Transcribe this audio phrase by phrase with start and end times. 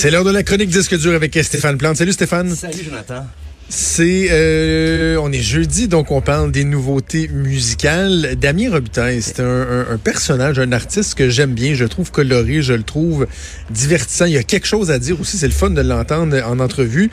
[0.00, 1.96] C'est l'heure de la chronique disque dur avec Stéphane Plante.
[1.96, 2.54] Salut Stéphane.
[2.54, 3.26] Salut Jonathan.
[3.68, 8.36] C'est, euh, on est jeudi, donc on parle des nouveautés musicales.
[8.36, 11.74] Damien Robitaille, c'est un, un, un, personnage, un artiste que j'aime bien.
[11.74, 13.26] Je le trouve coloré, je le trouve
[13.70, 14.26] divertissant.
[14.26, 15.36] Il y a quelque chose à dire aussi.
[15.36, 17.10] C'est le fun de l'entendre en entrevue.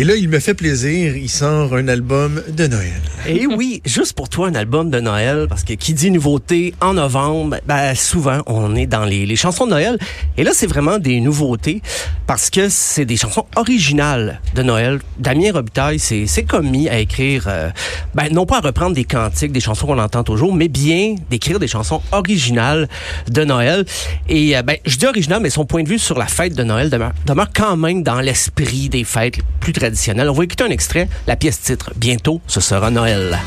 [0.00, 1.16] Et là, il me fait plaisir.
[1.16, 3.02] Il sort un album de Noël.
[3.26, 6.94] Et oui, juste pour toi, un album de Noël, parce que qui dit nouveauté en
[6.94, 9.98] novembre, ben, souvent, on est dans les, chansons de Noël.
[10.36, 11.82] Et là, c'est vraiment des nouveautés
[12.28, 15.00] parce que c'est des chansons originales de Noël.
[15.18, 17.70] Damien Robitaille c'est commis à écrire, euh,
[18.14, 21.58] ben, non pas à reprendre des cantiques, des chansons qu'on entend toujours, mais bien d'écrire
[21.58, 22.88] des chansons originales
[23.28, 23.84] de Noël.
[24.28, 26.62] Et euh, ben, je dis original, mais son point de vue sur la fête de
[26.62, 29.87] Noël demeure, demeure quand même dans l'esprit des fêtes plus traditionnelles.
[29.90, 31.92] On va écouter un extrait, la pièce titre.
[31.96, 33.38] Bientôt, ce sera Noël.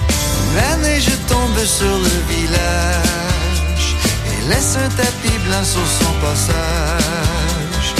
[0.55, 7.93] La neige tombe sur le village et laisse un tapis blanc sur son passage.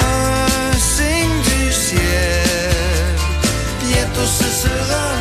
[0.00, 2.00] Un signe du ciel,
[3.86, 5.13] bientôt ce sera Noël.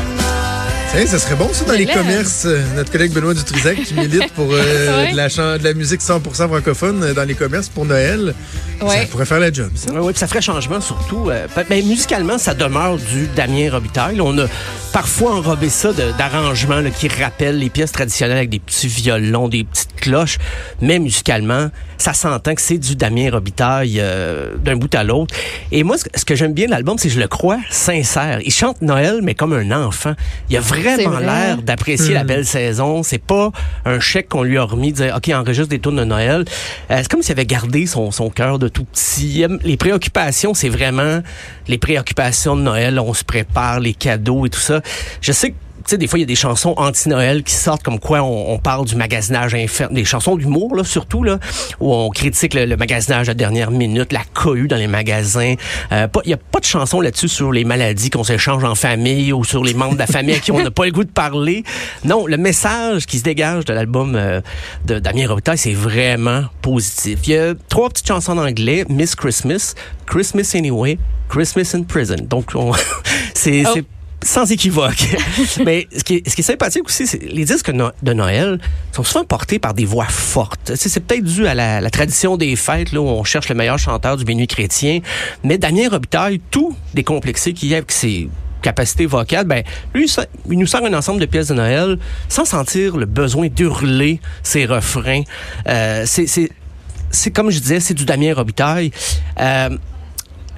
[0.96, 2.46] Hey, ça serait bon ça dans les commerces.
[2.76, 5.28] Notre collègue Benoît Dutrisac qui milite pour euh, de, la
[5.58, 8.36] de la musique 100% francophone euh, dans les commerces pour Noël.
[8.80, 9.02] Ouais.
[9.02, 9.92] Ça pourrait faire la job, ça.
[9.92, 11.32] Oui, ouais, ça ferait changement surtout.
[11.32, 14.22] Euh, mais musicalement, ça demeure du Damien Robitaille.
[14.22, 14.46] On a
[14.92, 19.96] parfois enrobé ça d'arrangements qui rappellent les pièces traditionnelles avec des petits violons, des petites
[19.96, 20.38] cloches.
[20.80, 25.34] Mais musicalement, ça s'entend que c'est du Damien Robitaille euh, d'un bout à l'autre.
[25.72, 28.42] Et moi, ce que j'aime bien de l'album, c'est que je le crois sincère.
[28.46, 30.14] Il chante Noël, mais comme un enfant.
[30.50, 32.28] Il a vraiment l'air d'apprécier la hmm.
[32.28, 33.04] belle saison.
[33.04, 33.52] C'est pas
[33.86, 36.46] un chèque qu'on lui a remis, de dire, OK, enregistre des tours de Noël.
[36.92, 39.46] Euh, c'est comme s'il avait gardé son, son cœur de tout petit.
[39.64, 41.22] Les préoccupations, c'est vraiment
[41.68, 43.00] les préoccupations de Noël.
[43.00, 44.82] On se prépare, les cadeaux et tout ça.
[45.22, 45.56] Je sais que
[45.92, 48.86] sais, des fois, il y a des chansons anti-Noël qui sortent comme quoi on, parle
[48.86, 49.96] du magasinage infernal.
[49.96, 51.40] Des chansons d'humour, là, surtout, là,
[51.80, 55.56] où on critique le, magasinage à dernière minute, la cohue dans les magasins.
[55.92, 59.34] Euh, il n'y a pas de chansons là-dessus sur les maladies qu'on s'échange en famille
[59.34, 61.12] ou sur les membres de la famille à qui on n'a pas le goût de
[61.12, 61.64] parler.
[62.04, 64.42] Non, le message qui se dégage de l'album euh,
[64.86, 67.20] de Damien Robitaille, c'est vraiment positif.
[67.26, 69.74] Il y a trois petites chansons en anglais, Miss Christmas,
[70.06, 70.98] Christmas Anyway,
[71.30, 72.18] Christmas in Prison.
[72.30, 72.52] Donc,
[73.34, 73.64] c'est...
[73.66, 73.80] Oh
[74.24, 75.16] sans équivoque.
[75.66, 78.60] Mais ce qui, est, ce qui est sympathique aussi, c'est les disques de Noël
[78.92, 80.74] sont souvent portés par des voix fortes.
[80.76, 84.18] C'est peut-être dû à la, tradition des fêtes, là, où on cherche le meilleur chanteur
[84.18, 85.00] du béni chrétien.
[85.44, 88.30] Mais Damien Robitaille, tout décomplexé qu'il y a avec ses
[88.62, 89.64] capacités vocales, ben,
[89.94, 90.12] lui,
[90.50, 94.66] il nous sort un ensemble de pièces de Noël sans sentir le besoin d'hurler ses
[94.66, 95.24] refrains.
[95.68, 98.92] Euh, c'est comme je disais, c'est du Damien Robitaille.
[99.40, 99.78] Euh,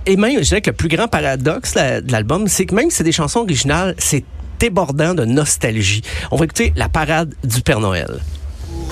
[0.06, 2.98] et même, je dirais que le plus grand paradoxe de l'album, c'est que même si
[2.98, 4.24] c'est des chansons originales, c'est
[4.60, 6.02] débordant de nostalgie.
[6.32, 8.20] On va écouter la parade du Père Noël.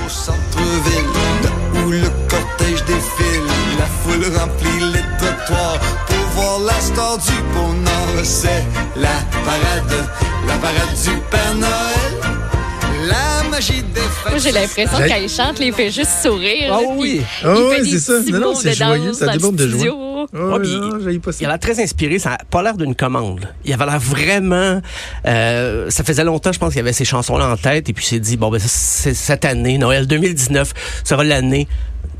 [0.06, 3.48] Au centre-ville, où le cortège défile,
[3.78, 8.24] la foule remplit les trottoirs pour voir la star du Pôle Nord.
[8.24, 8.64] C'est
[8.96, 9.10] la
[9.46, 10.08] parade,
[10.48, 13.08] la parade du Père Noël.
[13.08, 14.30] La magie des fêtes.
[14.30, 16.74] Moi, j'ai l'impression qu'elle chante, les fait juste sourire.
[16.74, 17.22] Ah oui.
[17.44, 18.14] Ah oui, c'est ça.
[18.32, 19.14] Non, non, c'est joyeux.
[19.14, 20.13] Ça déborde de joie.
[20.34, 22.20] Oh, il a l'air très inspiré.
[22.20, 23.48] Ça n'a pas l'air d'une commande.
[23.66, 24.82] Il avait l'air vraiment.
[25.26, 27.90] Euh, ça faisait longtemps, je pense, qu'il avait ces chansons-là en tête.
[27.90, 30.74] Et puis, il s'est dit bon, ben, cette année, Noël 2019,
[31.04, 31.68] sera l'année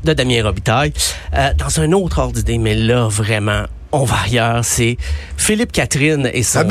[0.04, 0.92] de Damien Robitaille.
[1.34, 4.64] Euh, dans un autre ordre d'idée, mais là, vraiment, on va ailleurs.
[4.64, 4.96] C'est
[5.36, 6.66] Philippe Catherine et son,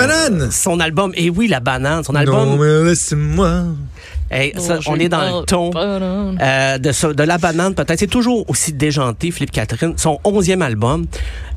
[0.51, 1.11] son album.
[1.15, 2.49] Et oui, la banane, son album.
[2.49, 2.95] Non, mais
[4.33, 4.79] laisse-moi.
[4.87, 7.99] on est dans le ton euh, de, de la banane, peut-être.
[7.99, 9.93] C'est toujours aussi déjanté, Philippe Catherine.
[9.97, 11.05] Son onzième album.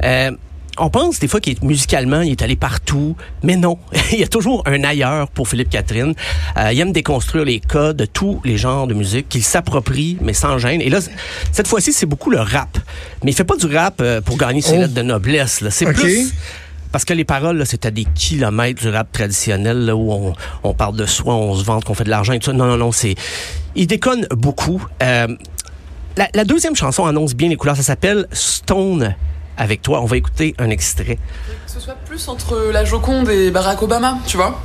[0.05, 0.31] Euh,
[0.79, 3.79] on pense des fois qu'il est musicalement, il est allé partout, mais non,
[4.13, 6.15] il y a toujours un ailleurs pour Philippe Catherine.
[6.57, 10.33] Euh, il aime déconstruire les codes de tous les genres de musique qu'il s'approprie, mais
[10.33, 10.81] sans gêne.
[10.81, 10.99] Et là,
[11.53, 12.79] cette fois-ci, c'est beaucoup le rap.
[13.25, 14.81] Mais il fait pas du rap euh, pour gagner ses oh.
[14.81, 15.65] lettres de noblesse.
[15.71, 16.35] C'est plus
[16.97, 20.97] parce que les paroles, c'est à des kilomètres du rap traditionnel là, où on, parle
[20.97, 22.53] de soi, on se vante, qu'on fait de l'argent et tout ça.
[22.55, 23.17] Non, non, non, c'est...
[23.75, 24.83] Il déconne beaucoup.
[25.03, 25.27] Euh,
[26.17, 27.77] la, la, deuxième chanson annonce bien les couleurs.
[27.77, 29.15] Ça s'appelle Stone
[29.59, 30.01] avec toi.
[30.01, 31.17] On va écouter un extrait.
[31.67, 34.59] Que ce soit plus entre la Joconde et Barack Obama, tu vois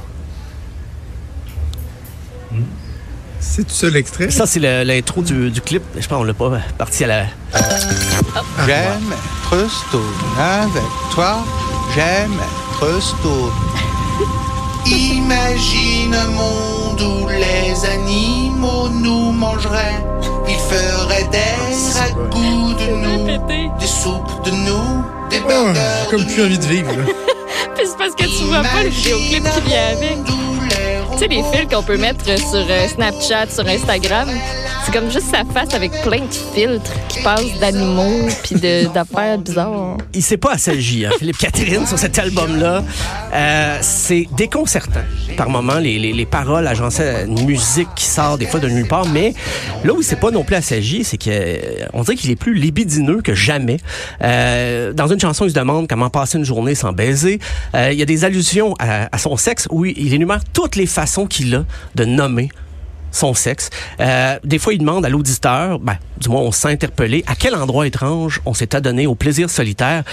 [3.41, 4.31] C'est tout ça l'extrait?
[4.31, 5.83] Ça, c'est l'intro du, du, clip.
[5.99, 7.25] Je pense qu'on l'a pas parti à la.
[8.65, 9.13] J'aime
[10.37, 10.83] avec
[11.13, 11.43] toi.
[11.93, 13.11] J'aime être
[14.85, 20.01] Imagine un monde où les animaux nous mangeraient.
[20.47, 25.79] Ils feraient des ragoûts de nous, des soupes de nous, des oh, burgers.
[26.09, 26.91] comme tu as envie de vivre.
[27.75, 30.17] Puis c'est parce que tu vois pas le vidéoclip qui vient avec.
[31.19, 34.29] sais, les fils qu'on peut mettre sur euh, Snapchat, sur Instagram,
[34.83, 38.55] c'est comme juste sa face avec plein de filtres qui passent d'animaux puis
[38.93, 39.97] d'affaires bizarres.
[40.13, 42.83] il s'est pas assagi, hein, Philippe Catherine, sur cet album-là.
[43.33, 45.01] Euh, c'est déconcertant.
[45.37, 48.87] Par moments, les, les, les paroles agençaient une musique qui sort des fois de nulle
[48.87, 49.33] part, mais
[49.83, 53.21] là où il s'est pas non plus assagi, c'est qu'on dirait qu'il est plus libidineux
[53.21, 53.77] que jamais.
[54.23, 57.39] Euh, dans une chanson, il se demande comment passer une journée sans baiser.
[57.75, 60.85] Euh, il y a des allusions à, à son sexe où il énumère toutes les
[60.87, 62.49] façons qu'il a de nommer
[63.11, 63.69] son sexe.
[63.99, 67.55] Euh, des fois, il demande à l'auditeur, ben, du moins, on s'est interpellé, à quel
[67.55, 70.03] endroit étrange on s'est adonné au plaisir solitaire.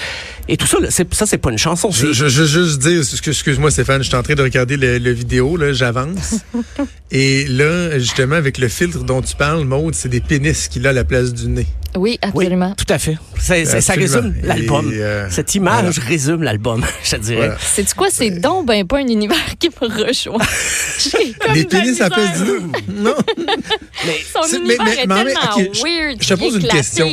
[0.49, 1.91] Et tout ça, là, c'est- ça, c'est pas une chanson.
[1.91, 4.77] Je, c'est- je, je- juste dire, excuse- excuse-moi Stéphane, je suis en train de regarder
[4.77, 6.37] le, le vidéo, là, j'avance.
[7.11, 10.91] Et là, justement, avec le filtre dont tu parles, Maude, c'est des pénis qu'il a
[10.91, 11.67] à la place du nez.
[11.97, 12.75] Oui, Oui, absolument.
[12.77, 13.17] tout à fait.
[13.39, 14.17] C'est- c'est- ça Absolument.
[14.29, 14.93] résume l'album.
[14.93, 17.37] Et, euh, Cette image résume l'album, je te dirais.
[17.39, 17.57] Voilà.
[17.61, 18.09] C'est-tu quoi?
[18.11, 20.39] C'est donc ben pas un univers qui me rejoint.
[21.55, 22.59] Des pénis à la place du nez?
[22.93, 23.15] Non.
[24.07, 26.23] Mais Son univers mais- mais- est mais en tellement fait, ok, je- weird.
[26.23, 27.09] je te pose une question.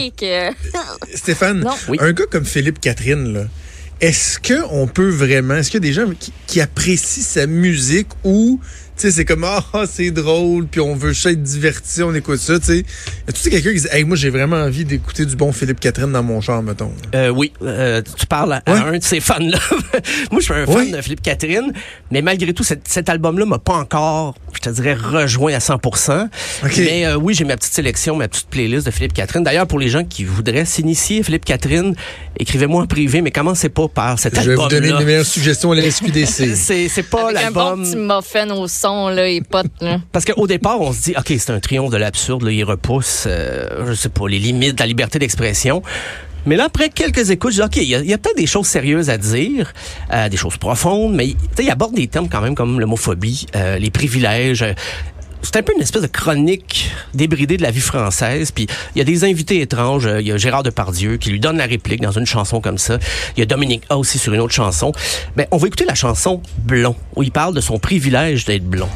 [1.14, 1.72] Stéphane, Non.
[1.90, 1.98] Oui.
[2.00, 3.46] un gars comme Philippe Catherine, là,
[4.02, 8.08] est-ce qu'on peut vraiment, est-ce qu'il y a des gens qui, qui apprécient sa musique
[8.24, 8.60] ou,
[8.98, 12.14] tu sais, c'est comme, ah, ah, c'est drôle, puis on veut juste être diverti, on
[12.14, 12.78] écoute ça, tu sais.
[12.80, 12.84] Y
[13.30, 16.24] a-tu quelqu'un qui dit, hey, moi, j'ai vraiment envie d'écouter du bon Philippe Catherine dans
[16.24, 16.92] mon char, mettons?
[17.14, 19.60] Euh, oui, euh, tu parles à, un de ces fans-là.
[20.32, 20.92] Moi, je suis un fan Oui.
[20.92, 21.74] de Philippe Catherine,
[22.12, 25.76] mais malgré tout, cet, cet album-là m'a pas encore, je te dirais, rejoint à 100
[25.76, 25.92] OK.
[26.78, 29.44] Mais euh, oui, j'ai ma petite sélection, ma petite playlist de Philippe Catherine.
[29.44, 31.96] D'ailleurs, pour les gens qui voudraient s'initier, Philippe Catherine,
[32.40, 35.00] écrivez-moi en privé, mais commencez pas par cet Je vais vous donner album-là.
[35.00, 36.56] les meilleures suggestions à la SQDC.
[36.56, 37.84] C'est pas Avec un bon l'album.
[37.84, 40.00] petit muffin au son, là, et potes, là.
[40.12, 43.26] Parce qu'au départ, on se dit, OK, c'est un triomphe de l'absurde, là, il repousse,
[43.28, 45.82] euh, je sais pas, les limites de la liberté d'expression.
[46.48, 48.68] Mais là, après quelques écoutes, je dis, OK, il y a, a peut-être des choses
[48.68, 49.74] sérieuses à dire,
[50.14, 53.48] euh, des choses profondes, mais tu sais, il aborde des thèmes quand même comme l'homophobie,
[53.56, 54.64] euh, les privilèges.
[55.46, 58.52] C'est un peu une espèce de chronique débridée de la vie française.
[58.52, 60.10] Puis il y a des invités étranges.
[60.20, 62.98] Il y a Gérard Depardieu qui lui donne la réplique dans une chanson comme ça.
[63.38, 64.92] Il y a Dominique A aussi sur une autre chanson.
[65.36, 68.90] Ben, on va écouter la chanson Blond, où il parle de son privilège d'être blond.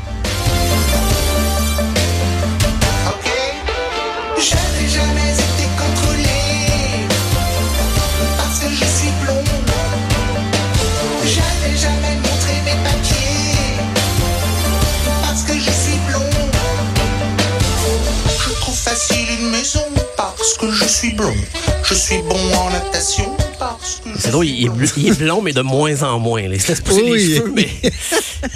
[20.39, 21.36] Parce que je suis blond.
[21.83, 25.19] Je suis bon en natation parce que je C'est drôle, il est, bl- il est
[25.19, 26.41] blond, mais de moins en moins.
[26.41, 27.12] Il se laisse pousser Oui.
[27.12, 27.68] les cheveux, mais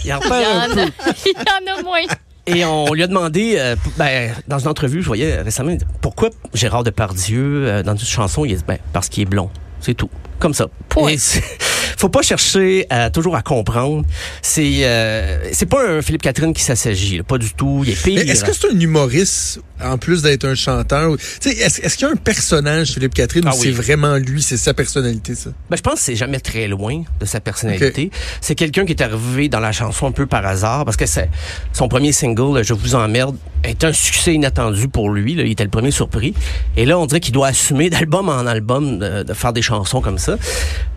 [0.06, 0.81] il en perd un en peu.
[0.81, 0.85] a,
[1.25, 2.00] il y en a moins.
[2.45, 6.83] Et on lui a demandé, euh, ben, dans une entrevue, je voyais récemment, pourquoi Gérard
[6.83, 9.50] Depardieu, euh, dans une chanson, il dit, ben, parce qu'il est blond.
[9.80, 10.09] C'est tout.
[10.44, 10.68] Comme ça.
[10.90, 11.16] Point.
[11.98, 14.04] Faut pas chercher euh, toujours à comprendre.
[14.42, 17.84] C'est euh, c'est pas un Philippe Catherine qui s'assagit, là, pas du tout.
[17.86, 18.22] Il est pire.
[18.25, 21.16] Mais est-ce que c'est un humoriste, en plus d'être un chanteur?
[21.45, 23.62] est-ce qu'il y a un personnage, Philippe Catherine, Ah ou oui.
[23.63, 25.51] c'est vraiment lui, c'est sa personnalité, ça?
[25.69, 28.12] Ben, je pense que c'est jamais très loin de sa personnalité.
[28.42, 31.30] C'est quelqu'un qui est arrivé dans la chanson un peu par hasard parce que c'est
[31.72, 35.36] son premier single, Je vous emmerde, est un succès inattendu pour lui.
[35.36, 35.44] Là.
[35.44, 36.34] Il était le premier surpris.
[36.75, 40.01] Et là, on dirait qu'il doit assumer d'album en album de, de faire des chansons
[40.01, 40.32] comme ça.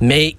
[0.01, 0.37] Mais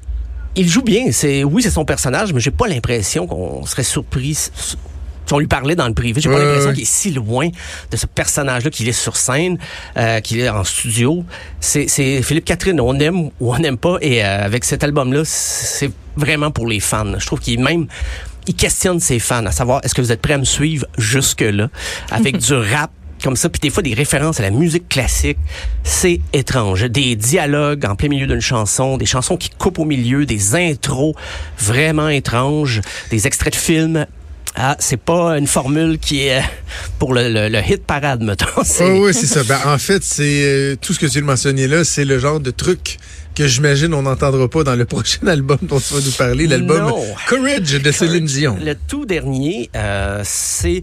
[0.56, 1.12] il joue bien.
[1.12, 4.36] C'est oui, c'est son personnage, mais j'ai pas l'impression qu'on serait surpris.
[4.36, 7.50] Si on lui parlait dans le privé, j'ai pas l'impression qu'il est si loin
[7.92, 9.58] de ce personnage-là, qu'il est sur scène,
[9.98, 11.26] euh, qu'il est en studio.
[11.60, 13.98] C'est c'est Philippe Catherine, on aime ou on n'aime pas.
[14.02, 17.20] Et euh, avec cet album-là, c'est vraiment pour les fans.
[17.20, 17.88] Je trouve qu'il même
[18.48, 21.70] il questionne ses fans, à savoir est-ce que vous êtes prêts à me suivre jusque-là,
[22.12, 22.92] avec du rap
[23.24, 25.38] comme ça, puis des fois des références à la musique classique,
[25.84, 26.84] c'est étrange.
[26.90, 31.16] Des dialogues en plein milieu d'une chanson, des chansons qui coupent au milieu, des intros
[31.58, 34.06] vraiment étranges, des extraits de films.
[34.60, 36.42] Ah, c'est pas une formule qui est
[36.98, 38.64] pour le, le- le hit parade, mettons.
[38.64, 39.44] C'est- Oui, oui, c'est ça.
[39.44, 42.18] Ben, en fait, c'est euh, tout ce que tu viens de mentionner là, c'est le
[42.18, 42.98] genre de truc
[43.36, 46.92] que j'imagine on n'entendra pas dans le prochain album dont tu vas nous parler, l'album.
[47.30, 48.58] Courage de Céline Dion.
[48.60, 50.82] Le tout dernier, euh, c'est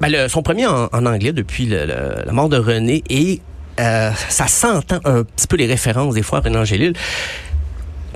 [0.00, 3.40] ben, le- son premier en, en anglais depuis le- le- la mort de René et
[3.78, 6.92] euh, ça s'entend un petit peu les références des fois à René Angélil.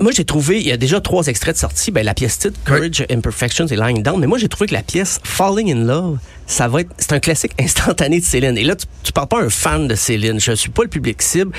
[0.01, 2.59] Moi, j'ai trouvé, il y a déjà trois extraits de sortie, ben, la pièce titre,
[2.65, 6.17] Courage, Imperfections et Lying Down, mais moi, j'ai trouvé que la pièce Falling in Love,
[6.47, 8.57] ça va être, c'est un classique instantané de Céline.
[8.57, 11.21] Et là, tu, tu parles pas un fan de Céline, je suis pas le public
[11.21, 11.53] cible,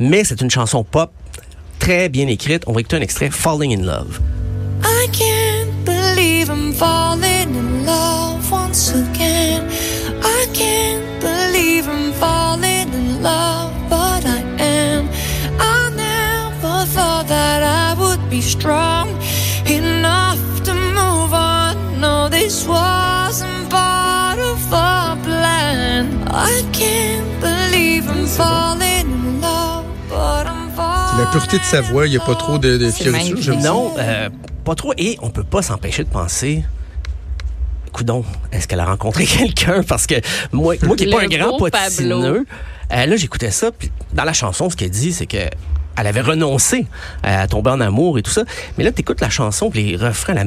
[0.00, 1.12] mais c'est une chanson pop
[1.78, 2.62] très bien écrite.
[2.66, 4.20] On va écouter un extrait, Falling in Love.
[4.84, 9.11] I can't believe I'm falling in love once again.
[13.22, 15.08] Love, but I am.
[15.60, 19.08] I never thought that I would be strong
[19.66, 22.00] enough to move on.
[22.00, 26.06] No, this was wasn't part of a plan.
[26.28, 31.18] I can't believe I'm falling in love, but I'm falling.
[31.24, 33.56] La pureté de sa voix, il n'y a pas trop de, de fioritures.
[33.58, 34.28] Non, euh,
[34.64, 34.92] pas trop.
[34.98, 36.64] Et on peut pas s'empêcher de penser.
[37.92, 39.82] Coudon, est-ce qu'elle a rencontré quelqu'un?
[39.82, 40.16] Parce que
[40.52, 42.46] moi, moi qui n'ai pas un grand potineux,
[42.92, 45.38] euh, là, j'écoutais ça, puis dans la chanson, ce qu'elle dit, c'est que
[45.98, 46.86] elle avait renoncé
[47.22, 48.44] à tomber en amour et tout ça.
[48.78, 50.44] Mais là, tu écoutes la chanson, puis les refrains, la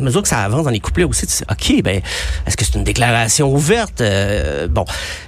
[0.00, 2.00] mesure que ça avance dans les couplets aussi, tu sais, OK, ben,
[2.46, 4.00] est-ce que c'est une déclaration ouverte?
[4.00, 4.84] Euh, bon,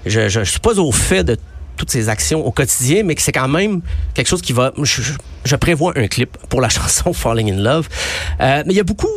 [0.06, 1.36] je, je, je suis pas au fait de
[1.76, 3.80] toutes ces actions au quotidien, mais que c'est quand même
[4.14, 4.72] quelque chose qui va...
[4.82, 5.12] Je-
[5.44, 7.88] je prévois un clip pour la chanson Falling in Love.
[8.40, 9.08] Euh, mais il y a beaucoup...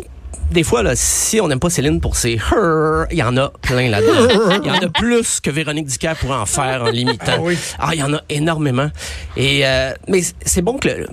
[0.51, 3.51] Des fois, là, si on n'aime pas Céline pour ses her, il y en a
[3.63, 4.59] plein là-dedans.
[4.63, 7.25] Il y en a plus que Véronique Dicker pourrait en faire en l'imitant.
[7.37, 7.57] Ah oui.
[7.79, 8.87] Ah, il y en a énormément.
[9.35, 11.07] Et euh, mais c'est bon que le-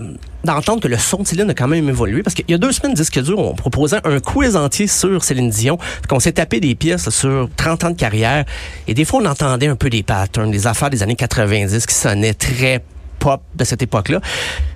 [0.45, 2.73] d'entendre que le son de Céline a quand même évolué parce qu'il y a deux
[2.73, 6.75] semaines disque dur, on proposait un quiz entier sur Céline Dion, qu'on s'est tapé des
[6.75, 8.45] pièces sur 30 ans de carrière
[8.89, 11.95] et des fois on entendait un peu des patterns, des affaires des années 90 qui
[11.95, 12.83] sonnaient très
[13.21, 14.21] pop de cette époque-là.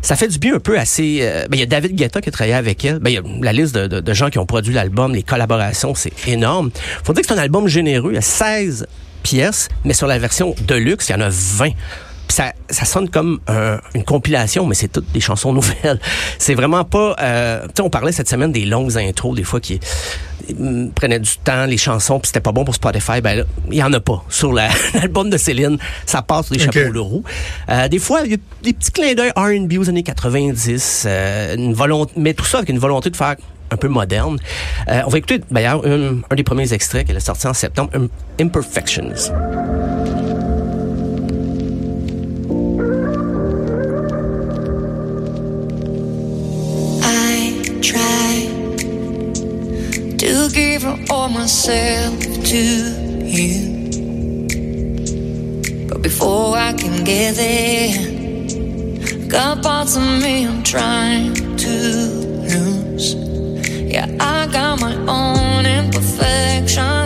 [0.03, 1.19] Ça fait du bien un peu assez...
[1.23, 3.01] euh, ben, il y a David Guetta qui a travaillé avec elle.
[3.01, 6.71] Ben, la liste de gens qui ont produit l'album, les collaborations, c'est énorme.
[7.03, 8.13] Faut dire que c'est un album généreux.
[8.13, 8.87] Il y a 16
[9.25, 11.71] pièces, mais sur la version Deluxe, il y en a 20.
[12.29, 16.01] Ça, ça sonne comme euh, une compilation, mais c'est toutes des chansons nouvelles.
[16.39, 17.15] C'est vraiment pas...
[17.21, 19.79] Euh, tu sais, on parlait cette semaine des longues intros, des fois, qui
[20.59, 23.21] mm, prenaient du temps, les chansons, puis c'était pas bon pour Spotify.
[23.21, 24.25] Ben il y en a pas.
[24.31, 26.59] Sur la- l'album de Céline, ça passe Ok.
[26.59, 27.23] chapeaux de roue.
[27.69, 31.55] Euh, des fois, il y a des petits clins d'œil R&B aux années 90, euh,
[31.57, 33.37] une volonté, mais tout ça avec une volonté de faire
[33.71, 34.39] un peu moderne.
[34.89, 37.91] Euh, on va écouter d'ailleurs un, un des premiers extraits qu'elle a sorti en septembre,
[37.95, 38.09] Im-
[38.41, 39.13] Imperfections.
[51.11, 52.63] All myself to
[53.25, 53.75] you.
[55.89, 61.71] But before I can get there, got parts of me I'm trying to
[62.51, 63.15] lose.
[63.95, 67.04] Yeah, I got my own imperfections.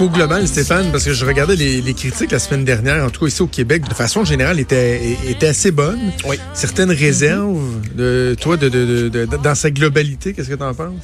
[0.00, 3.26] Own Stéphane, parce que je regardais les, les critiques la semaine dernière, en tout cas
[3.26, 6.12] ici au Québec, de façon générale, étaient, étaient assez bonnes.
[6.26, 6.36] Oui.
[6.54, 10.74] Certaines réserves de toi, de, de, de- de- dans sa globalité, qu'est-ce que tu en
[10.74, 10.94] penses?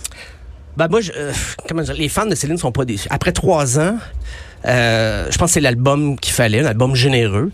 [0.77, 1.33] Ben moi, je, euh,
[1.69, 3.09] comment dire, les fans de Céline sont pas déçus.
[3.11, 3.97] Après trois ans,
[4.65, 7.51] euh, je pense que c'est l'album qu'il fallait, l'album généreux.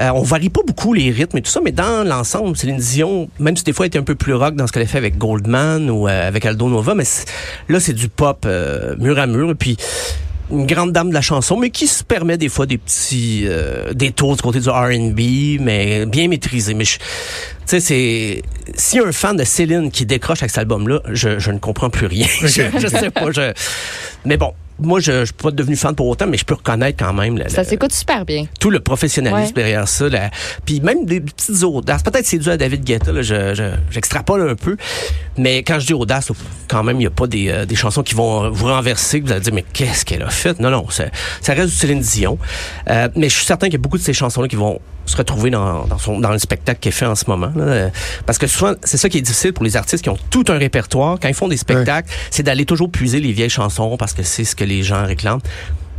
[0.00, 3.28] Euh, on varie pas beaucoup les rythmes et tout ça, mais dans l'ensemble, Céline Dion,
[3.38, 4.96] même si des fois elle était un peu plus rock dans ce qu'elle a fait
[4.96, 7.04] avec Goldman ou euh, avec Aldo Nova, mais
[7.68, 9.50] là c'est du pop euh, mur à mur.
[9.50, 9.76] Et puis
[10.50, 13.92] une grande dame de la chanson, mais qui se permet des fois des petits euh,
[13.94, 16.74] détours du côté du R&B, mais bien maîtrisé.
[16.74, 16.98] Mais tu
[17.66, 18.42] sais, c'est
[18.74, 22.06] si un fan de Céline qui décroche avec cet album-là, je, je ne comprends plus
[22.06, 22.26] rien.
[22.40, 23.30] je, je sais pas.
[23.30, 23.52] Je...
[24.24, 26.98] Mais bon, moi, je ne suis pas devenu fan pour autant, mais je peux reconnaître
[27.04, 28.46] quand même Ça s'écoute super bien.
[28.60, 29.52] tout le professionnalisme Ouais.
[29.62, 30.08] derrière ça.
[30.08, 30.30] la-
[30.64, 32.02] Puis même des petites audaces.
[32.02, 34.76] Peut-être c'est dû à David Guetta, là, je, je- j'extrapole un peu.
[35.38, 36.30] Mais quand je dis audace,
[36.68, 39.26] quand même, il n'y a pas des, euh, des chansons qui vont vous renverser, que
[39.26, 40.58] vous allez dire, mais qu'est-ce qu'elle a fait?
[40.60, 41.04] Non, non, ça,
[41.40, 42.38] ça reste du Céline Dion.
[42.90, 45.16] Euh, mais je suis certain qu'il y a beaucoup de ces chansons-là qui vont se
[45.16, 47.52] retrouver dans, dans, son, dans le spectacle qu'elle fait en ce moment.
[47.54, 47.90] là.
[48.26, 50.58] Parce que souvent, c'est ça qui est difficile pour les artistes qui ont tout un
[50.58, 51.18] répertoire.
[51.20, 54.44] Quand ils font des spectacles, c'est d'aller toujours puiser les vieilles chansons parce que c'est
[54.44, 55.40] ce que les gens réclament.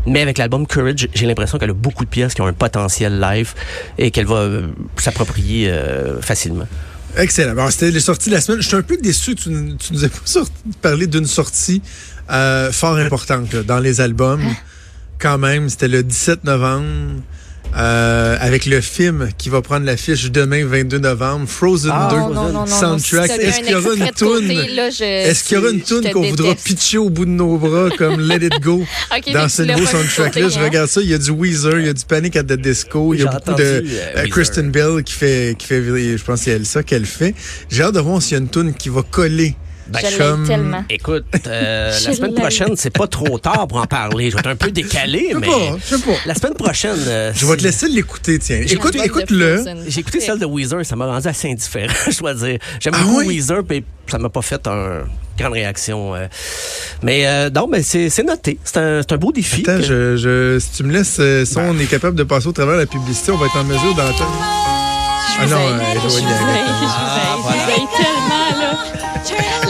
[0.06, 3.20] Mais avec l'album Courage, j'ai l'impression qu'elle a beaucoup de pièces qui ont un potentiel
[3.20, 3.54] live
[3.98, 4.68] et qu'elle va euh,
[4.98, 6.68] s'approprier euh, facilement.
[7.16, 7.54] Excellent.
[7.54, 8.62] Bon, c'était les sorties de la semaine.
[8.62, 11.82] Je suis un peu déçu que tu, tu nous aies pas sorti, parlé d'une sortie
[12.32, 14.44] euh, fort importante là, dans les albums.
[15.20, 17.22] Quand même, c'était le 17 novembre.
[17.76, 22.30] Euh, avec le film qui va prendre l'affiche demain, 22 novembre, Frozen Ah, 2, non,
[22.34, 23.32] non, non, soundtrack.
[23.32, 24.48] Si Est-ce qu'il y aura une toune?
[24.76, 27.90] là, Est-ce qu'il y aura une toune qu'on voudra pitcher au bout de nos bras
[27.98, 28.84] comme Let It Go
[29.18, 30.42] Ok, dans ce nouveau pas soundtrack-là?
[30.42, 30.64] écouté, Je hein?
[30.66, 33.14] regarde ça, il y a du Weezer, il y a du Panic at the Disco,
[33.14, 33.82] il y a beaucoup de euh,
[34.18, 34.28] euh.
[34.30, 37.34] Kristen Bell qui fait, qui fait, je pense que c'est elle ça qu'elle fait.
[37.70, 39.56] J'ai hâte de voir s'il y a une toune qui va coller.
[39.88, 40.86] Ben, Je comme- l'aime tellement.
[40.90, 44.30] Écoute, euh, Je la semaine prochaine, c'est pas trop tard pour en parler.
[44.30, 46.12] Je vais être un peu décalé, Je sais mais pas, je sais pas.
[46.26, 48.62] la semaine prochaine, euh, Je vais te laisser l'écouter, tiens.
[48.66, 49.64] J'ai Écoute, écoute-le.
[49.88, 52.58] J'ai écouté celle de Weezer, ça m'a rendu assez indifférent, je dois dire.
[52.80, 53.28] J'aime Ah beaucoup oui?
[53.28, 55.04] Weezer, mais ça m'a pas fait un
[55.38, 56.14] grande réaction.
[56.16, 56.28] euh.
[57.02, 58.60] Mais euh, non, mais c'est noté.
[58.64, 59.62] C'est un, beau défi.
[59.68, 61.70] Attends, que- je, je, si tu me laisses, si Ben.
[61.76, 63.96] on est capable de passer au travers de la publicité, on va être en mesure
[63.96, 64.83] d'entendre.
[65.40, 66.66] Ah non, euh, Je vous Joanie, haïs, arrête.
[66.66, 68.74] je vous haïs, haïs tellement, là.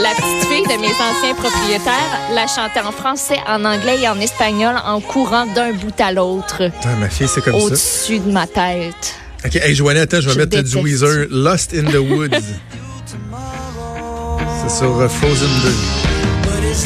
[0.02, 4.18] La petite fille de mes anciens propriétaires la chantait en français, en anglais et en
[4.20, 6.70] espagnol en courant d'un bout à l'autre,
[7.00, 7.66] ma fille, c'est comme ça.
[7.66, 9.14] au-dessus de ma tête.
[9.46, 10.76] OK, hey, Joanie, attends, je vais Je mettre du.
[10.78, 12.30] Weezer, Lost in the Woods.
[14.62, 15.70] c'est sur euh, Frozen 2.
[16.42, 16.84] But is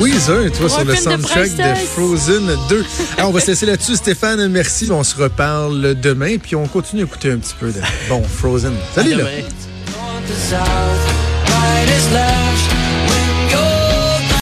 [0.00, 1.88] Weezer, tu vois, sur le de soundtrack de, princesse.
[1.88, 2.84] Frozen 2.
[3.16, 4.46] Alors, on va se laisser là-dessus, Stéphane.
[4.48, 4.90] Merci.
[4.90, 8.74] On se reparle demain, puis on continue à écouter un petit peu de bon Frozen.
[8.94, 9.24] Salut, là.